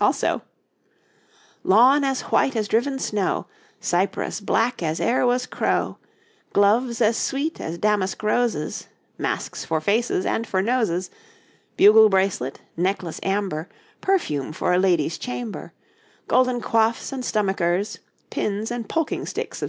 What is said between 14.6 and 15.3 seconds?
a lady's